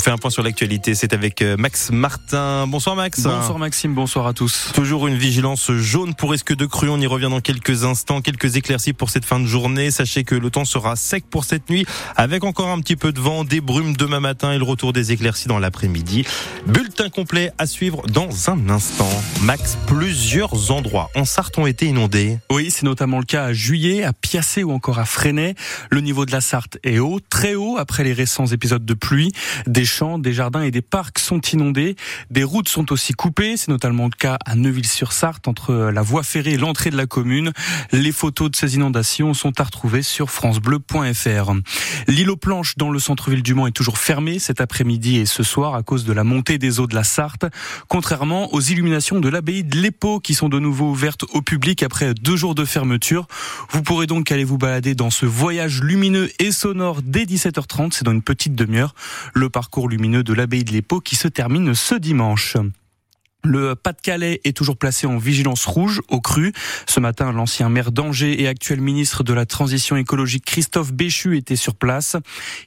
fait 0.00 0.10
un 0.10 0.18
point 0.18 0.30
sur 0.30 0.42
l'actualité. 0.42 0.94
C'est 0.94 1.12
avec 1.12 1.42
euh, 1.42 1.56
Max 1.58 1.90
Martin. 1.90 2.66
Bonsoir 2.66 2.96
Max. 2.96 3.20
Bonsoir 3.22 3.58
Maxime, 3.58 3.94
bonsoir 3.94 4.26
à 4.26 4.32
tous. 4.32 4.70
Toujours 4.72 5.06
une 5.06 5.16
vigilance 5.16 5.70
jaune 5.72 6.14
pour 6.14 6.30
risque 6.30 6.54
de 6.54 6.64
crue. 6.64 6.88
On 6.88 6.98
y 6.98 7.06
revient 7.06 7.28
dans 7.30 7.40
quelques 7.40 7.84
instants. 7.84 8.20
Quelques 8.20 8.56
éclaircies 8.56 8.92
pour 8.92 9.10
cette 9.10 9.24
fin 9.24 9.38
de 9.40 9.46
journée. 9.46 9.90
Sachez 9.90 10.24
que 10.24 10.34
le 10.34 10.50
temps 10.50 10.64
sera 10.64 10.96
sec 10.96 11.24
pour 11.28 11.44
cette 11.44 11.68
nuit 11.68 11.86
avec 12.16 12.44
encore 12.44 12.68
un 12.68 12.80
petit 12.80 12.96
peu 12.96 13.12
de 13.12 13.20
vent, 13.20 13.44
des 13.44 13.60
brumes 13.60 13.94
demain 13.96 14.20
matin 14.20 14.52
et 14.52 14.58
le 14.58 14.64
retour 14.64 14.92
des 14.92 15.12
éclaircies 15.12 15.48
dans 15.48 15.58
l'après-midi. 15.58 16.24
Bulletin 16.66 17.10
complet 17.10 17.52
à 17.58 17.66
suivre 17.66 18.02
dans 18.06 18.50
un 18.50 18.70
instant. 18.70 19.10
Max, 19.42 19.76
plusieurs 19.86 20.70
endroits 20.70 21.10
en 21.14 21.24
Sarthe 21.24 21.58
ont 21.58 21.66
été 21.66 21.86
inondés. 21.86 22.38
Oui, 22.50 22.70
c'est 22.70 22.84
notamment 22.84 23.18
le 23.18 23.24
cas 23.24 23.44
à 23.44 23.52
Juillet, 23.52 24.04
à 24.04 24.12
Piacé 24.12 24.62
ou 24.62 24.72
encore 24.72 24.98
à 24.98 25.04
Fresnay. 25.04 25.54
Le 25.90 26.00
niveau 26.00 26.24
de 26.24 26.32
la 26.32 26.40
Sarthe 26.40 26.78
est 26.84 26.98
haut, 26.98 27.20
très 27.28 27.54
haut 27.54 27.76
après 27.78 28.04
les 28.04 28.12
récents 28.12 28.46
épisodes 28.46 28.84
de 28.84 28.94
pluie. 28.94 29.32
Des 29.66 29.84
champs, 29.90 30.18
des 30.18 30.32
jardins 30.32 30.62
et 30.62 30.70
des 30.70 30.82
parcs 30.82 31.18
sont 31.18 31.40
inondés. 31.40 31.96
Des 32.30 32.44
routes 32.44 32.68
sont 32.68 32.92
aussi 32.92 33.12
coupées. 33.12 33.56
C'est 33.56 33.68
notamment 33.68 34.04
le 34.04 34.16
cas 34.16 34.38
à 34.46 34.54
Neuville-sur-Sarthe 34.54 35.48
entre 35.48 35.74
la 35.74 36.02
voie 36.02 36.22
ferrée 36.22 36.52
et 36.52 36.56
l'entrée 36.56 36.90
de 36.90 36.96
la 36.96 37.06
commune. 37.06 37.52
Les 37.92 38.12
photos 38.12 38.50
de 38.50 38.56
ces 38.56 38.76
inondations 38.76 39.34
sont 39.34 39.60
à 39.60 39.64
retrouver 39.64 40.02
sur 40.02 40.30
francebleu.fr. 40.30 41.52
L'île 42.06 42.30
aux 42.30 42.36
planches 42.36 42.76
dans 42.76 42.90
le 42.90 42.98
centre-ville 42.98 43.42
du 43.42 43.54
Mans 43.54 43.66
est 43.66 43.72
toujours 43.72 43.98
fermée 43.98 44.38
cet 44.38 44.60
après-midi 44.60 45.16
et 45.16 45.26
ce 45.26 45.42
soir 45.42 45.74
à 45.74 45.82
cause 45.82 46.04
de 46.04 46.12
la 46.12 46.24
montée 46.24 46.58
des 46.58 46.80
eaux 46.80 46.86
de 46.86 46.94
la 46.94 47.04
Sarthe. 47.04 47.46
Contrairement 47.88 48.52
aux 48.54 48.60
illuminations 48.60 49.20
de 49.20 49.28
l'abbaye 49.28 49.64
de 49.64 49.76
l'Épau 49.76 50.20
qui 50.20 50.34
sont 50.34 50.48
de 50.48 50.58
nouveau 50.58 50.90
ouvertes 50.90 51.24
au 51.32 51.42
public 51.42 51.82
après 51.82 52.14
deux 52.14 52.36
jours 52.36 52.54
de 52.54 52.64
fermeture. 52.64 53.26
Vous 53.70 53.82
pourrez 53.82 54.06
donc 54.06 54.30
aller 54.30 54.44
vous 54.44 54.58
balader 54.58 54.94
dans 54.94 55.10
ce 55.10 55.26
voyage 55.26 55.82
lumineux 55.82 56.30
et 56.38 56.52
sonore 56.52 57.02
dès 57.02 57.24
17h30. 57.24 57.92
C'est 57.92 58.04
dans 58.04 58.12
une 58.12 58.22
petite 58.22 58.54
demi-heure. 58.54 58.94
Le 59.34 59.50
parcours 59.50 59.79
lumineux 59.88 60.22
de 60.22 60.32
l'abbaye 60.32 60.64
de 60.64 60.72
l'Épau 60.72 61.00
qui 61.00 61.16
se 61.16 61.28
termine 61.28 61.74
ce 61.74 61.94
dimanche. 61.94 62.56
Le 63.42 63.74
Pas-de-Calais 63.74 64.40
est 64.44 64.54
toujours 64.54 64.76
placé 64.76 65.06
en 65.06 65.16
vigilance 65.16 65.64
rouge 65.64 66.02
au 66.08 66.20
cru. 66.20 66.52
Ce 66.86 67.00
matin, 67.00 67.32
l'ancien 67.32 67.68
maire 67.70 67.90
d'Angers 67.90 68.42
et 68.42 68.48
actuel 68.48 68.80
ministre 68.80 69.24
de 69.24 69.32
la 69.32 69.46
Transition 69.46 69.96
écologique 69.96 70.44
Christophe 70.44 70.92
Béchu 70.92 71.36
était 71.38 71.56
sur 71.56 71.74
place. 71.74 72.16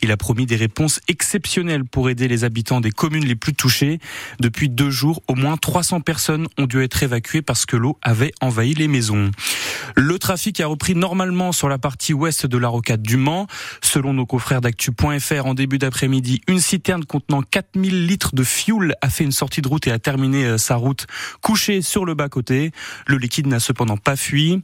Il 0.02 0.12
a 0.12 0.18
promis 0.18 0.46
des 0.46 0.56
réponses 0.56 1.00
exceptionnelles 1.08 1.86
pour 1.86 2.10
aider 2.10 2.28
les 2.28 2.44
habitants 2.44 2.82
des 2.82 2.92
communes 2.92 3.26
les 3.26 3.36
plus 3.36 3.54
touchées. 3.54 4.00
Depuis 4.40 4.70
deux 4.70 4.90
jours, 4.90 5.22
au 5.28 5.36
moins 5.36 5.58
300 5.58 6.02
personnes 6.02 6.48
ont 6.58 6.66
dû 6.66 6.82
être 6.82 7.04
évacuées 7.04 7.44
parce 7.44 7.66
que 7.66 7.78
l'eau 7.78 8.00
avait 8.02 8.34
envahi 8.42 8.74
les 8.74 8.88
maisons. 8.88 9.30
Le 9.96 10.18
trafic 10.18 10.60
a 10.60 10.68
repris 10.68 10.96
normalement 10.96 11.52
sur 11.52 11.70
la 11.70 11.78
partie 11.78 12.14
ouest 12.14 12.48
de 12.48 12.58
la 12.58 12.68
rocade 12.68 13.02
du 13.02 13.18
Mans. 13.18 13.48
Selon 13.82 14.14
nos 14.14 14.26
confrères 14.26 14.62
d'actu.fr, 14.62 15.46
en 15.46 15.54
début 15.54 15.78
d'après-midi, 15.78 16.42
une 16.48 16.60
citerne 16.60 17.06
contenant 17.06 17.44
4000 17.44 18.08
litres 18.08 18.34
de 18.34 18.44
fioul 18.44 18.96
a 19.02 19.10
fait 19.10 19.24
une 19.24 19.32
sortie 19.32 19.62
de 19.62 19.68
route 19.68 19.86
et 19.88 19.92
a 19.92 20.00
terminé 20.00 20.46
euh, 20.46 20.58
sa 20.64 20.76
route 20.76 21.06
couchée 21.42 21.82
sur 21.82 22.06
le 22.06 22.16
bas-côté. 22.16 22.72
Le 23.06 23.18
liquide 23.18 23.48
n'a 23.48 23.60
cependant 23.60 23.98
pas 23.98 24.16
fui. 24.16 24.62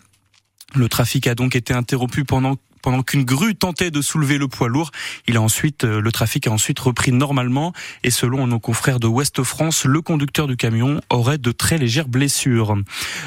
Le 0.76 0.88
trafic 0.88 1.28
a 1.28 1.36
donc 1.36 1.56
été 1.56 1.74
interrompu 1.74 2.26
pendant 2.26 2.56
pendant 2.82 3.04
qu'une 3.04 3.24
grue 3.24 3.56
tentait 3.56 3.92
de 3.92 4.02
soulever 4.02 4.38
le 4.38 4.48
poids 4.48 4.68
lourd. 4.68 4.92
Il 5.28 5.38
a 5.38 5.42
ensuite, 5.42 5.84
euh, 5.84 6.02
le 6.02 6.12
trafic 6.12 6.48
a 6.48 6.52
ensuite 6.52 6.80
repris 6.80 7.12
normalement 7.12 7.74
et 8.04 8.12
selon 8.12 8.48
nos 8.48 8.60
confrères 8.60 9.00
de 9.00 9.08
Ouest 9.08 9.44
France, 9.44 9.86
le 9.86 10.02
conducteur 10.02 10.48
du 10.48 10.58
camion 10.58 11.02
aurait 11.10 11.38
de 11.38 11.52
très 11.52 11.78
légères 11.78 12.08
blessures. 12.08 12.76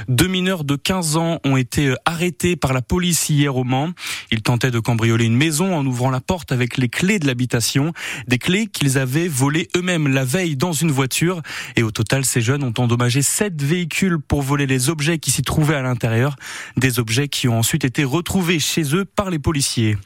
Deux 0.08 0.28
mineurs 0.28 0.64
de 0.64 0.76
15 0.76 1.16
ans 1.16 1.38
ont 1.44 1.56
été 1.56 1.88
euh, 1.88 1.96
arrêtés 2.04 2.56
par 2.56 2.72
la 2.72 2.82
police 2.82 3.28
hier 3.28 3.56
au 3.56 3.64
Mans. 3.64 3.90
Ils 4.30 4.42
tentaient 4.42 4.70
de 4.70 4.80
cambrioler 4.80 5.24
une 5.26 5.36
maison 5.36 5.76
en 5.76 5.84
ouvrant 5.86 6.10
la 6.10 6.20
porte 6.20 6.52
avec 6.52 6.76
les 6.76 6.88
clés 6.88 7.18
de 7.18 7.26
l'habitation, 7.26 7.92
des 8.26 8.38
clés 8.38 8.66
qu'ils 8.66 8.98
avaient 8.98 9.28
volées 9.28 9.68
eux-mêmes 9.76 10.08
la 10.08 10.24
veille 10.24 10.56
dans 10.56 10.72
une 10.72 10.90
voiture. 10.90 11.42
Et 11.76 11.82
au 11.82 11.90
total, 11.90 12.24
ces 12.24 12.40
jeunes 12.40 12.64
ont 12.64 12.74
endommagé 12.78 13.22
sept 13.22 13.60
véhicules 13.62 14.18
pour 14.18 14.42
voler 14.42 14.66
les 14.66 14.88
objets 14.88 15.18
qui 15.18 15.30
s'y 15.30 15.42
trouvaient 15.42 15.76
à 15.76 15.82
l'intérieur, 15.82 16.36
des 16.76 16.98
objets 16.98 17.28
qui 17.28 17.48
ont 17.48 17.58
ensuite 17.58 17.84
été 17.84 18.04
retrouvés 18.04 18.58
chez 18.58 18.94
eux 18.94 19.04
par 19.04 19.30
les 19.30 19.38
policiers. 19.42 19.96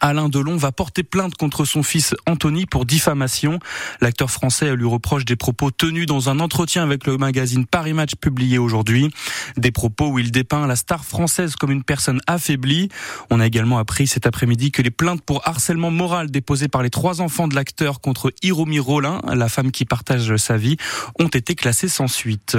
Alain 0.00 0.28
Delon 0.28 0.56
va 0.56 0.72
porter 0.72 1.02
plainte 1.02 1.34
contre 1.36 1.64
son 1.64 1.82
fils 1.82 2.14
Anthony 2.26 2.66
pour 2.66 2.84
diffamation. 2.84 3.58
L'acteur 4.00 4.30
français 4.30 4.74
lui 4.76 4.86
reproche 4.86 5.24
des 5.24 5.36
propos 5.36 5.70
tenus 5.70 6.06
dans 6.06 6.28
un 6.28 6.40
entretien 6.40 6.82
avec 6.82 7.06
le 7.06 7.16
magazine 7.16 7.66
Paris 7.66 7.92
Match 7.92 8.14
publié 8.14 8.58
aujourd'hui. 8.58 9.10
Des 9.56 9.70
propos 9.70 10.08
où 10.08 10.18
il 10.18 10.30
dépeint 10.30 10.66
la 10.66 10.76
star 10.76 11.04
française 11.04 11.56
comme 11.56 11.70
une 11.70 11.84
personne 11.84 12.20
affaiblie. 12.26 12.88
On 13.30 13.40
a 13.40 13.46
également 13.46 13.78
appris 13.78 14.06
cet 14.06 14.26
après-midi 14.26 14.70
que 14.70 14.82
les 14.82 14.90
plaintes 14.90 15.22
pour 15.22 15.46
harcèlement 15.46 15.90
moral 15.90 16.30
déposées 16.30 16.68
par 16.68 16.82
les 16.82 16.90
trois 16.90 17.20
enfants 17.20 17.48
de 17.48 17.54
l'acteur 17.54 18.00
contre 18.00 18.32
Hiromi 18.42 18.78
Rollin, 18.78 19.20
la 19.32 19.48
femme 19.48 19.70
qui 19.70 19.84
partage 19.84 20.36
sa 20.36 20.56
vie, 20.56 20.76
ont 21.18 21.28
été 21.28 21.54
classées 21.54 21.88
sans 21.88 22.08
suite. 22.08 22.56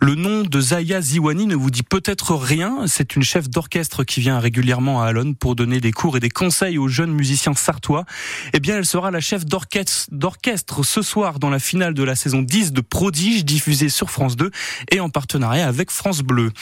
Le 0.00 0.14
nom 0.14 0.42
de 0.42 0.60
Zaya 0.60 1.00
Ziwani 1.00 1.46
ne 1.46 1.54
vous 1.54 1.70
dit 1.70 1.82
peut-être 1.82 2.34
rien. 2.34 2.86
C'est 2.86 3.16
une 3.16 3.22
chef 3.22 3.48
d'orchestre 3.48 4.04
qui 4.04 4.20
vient 4.20 4.38
régulièrement 4.38 5.02
à 5.02 5.06
Alonne 5.06 5.34
pour 5.34 5.56
donner 5.56 5.80
des 5.80 5.92
cours 5.92 6.16
et 6.16 6.20
des 6.20 6.28
conseils 6.56 6.78
aux 6.78 6.88
jeunes 6.88 7.12
musiciens 7.12 7.52
sartois, 7.52 8.06
eh 8.54 8.60
bien, 8.60 8.78
elle 8.78 8.86
sera 8.86 9.10
la 9.10 9.20
chef 9.20 9.44
d'orchestre 9.44 10.82
ce 10.82 11.02
soir 11.02 11.38
dans 11.38 11.50
la 11.50 11.58
finale 11.58 11.92
de 11.92 12.02
la 12.02 12.16
saison 12.16 12.40
10 12.40 12.72
de 12.72 12.80
Prodige 12.80 13.44
diffusée 13.44 13.90
sur 13.90 14.10
France 14.10 14.36
2 14.36 14.50
et 14.90 15.00
en 15.00 15.10
partenariat 15.10 15.68
avec 15.68 15.90
France 15.90 16.22
Bleu. 16.22 16.52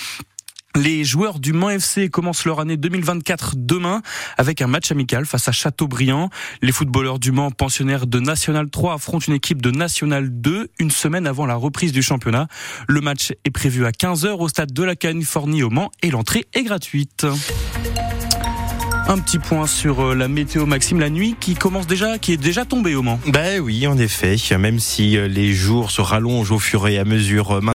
Les 0.74 1.04
joueurs 1.04 1.38
du 1.38 1.52
Mans 1.52 1.70
FC 1.70 2.08
commencent 2.08 2.44
leur 2.44 2.58
année 2.58 2.76
2024 2.76 3.54
demain 3.54 4.02
avec 4.36 4.60
un 4.62 4.66
match 4.66 4.90
amical 4.90 5.26
face 5.26 5.46
à 5.46 5.52
Châteaubriand. 5.52 6.28
Les 6.60 6.72
footballeurs 6.72 7.20
du 7.20 7.30
Mans, 7.30 7.52
pensionnaires 7.52 8.08
de 8.08 8.18
National 8.18 8.68
3, 8.68 8.94
affrontent 8.94 9.26
une 9.28 9.34
équipe 9.34 9.62
de 9.62 9.70
National 9.70 10.28
2 10.28 10.70
une 10.80 10.90
semaine 10.90 11.28
avant 11.28 11.46
la 11.46 11.54
reprise 11.54 11.92
du 11.92 12.02
championnat. 12.02 12.48
Le 12.88 13.00
match 13.00 13.32
est 13.44 13.50
prévu 13.50 13.86
à 13.86 13.92
15h 13.92 14.30
au 14.40 14.48
stade 14.48 14.72
de 14.72 14.82
la 14.82 14.96
Californie 14.96 15.62
au 15.62 15.70
Mans 15.70 15.92
et 16.02 16.10
l'entrée 16.10 16.46
est 16.52 16.64
gratuite. 16.64 17.24
Un 19.06 19.18
petit 19.18 19.38
point 19.38 19.66
sur 19.66 20.00
euh, 20.00 20.14
la 20.14 20.28
météo 20.28 20.64
Maxime, 20.64 20.98
la 20.98 21.10
nuit 21.10 21.36
qui 21.38 21.54
commence 21.54 21.86
déjà, 21.86 22.16
qui 22.16 22.32
est 22.32 22.38
déjà 22.38 22.64
tombée 22.64 22.94
au 22.94 23.02
Mans. 23.02 23.20
Ben 23.26 23.60
oui, 23.60 23.86
en 23.86 23.98
effet, 23.98 24.36
même 24.58 24.78
si 24.78 25.18
euh, 25.18 25.28
les 25.28 25.52
jours 25.52 25.90
se 25.90 26.00
rallongent 26.00 26.52
au 26.52 26.58
fur 26.58 26.88
et 26.88 26.98
à 26.98 27.04
mesure. 27.04 27.50
Euh, 27.50 27.60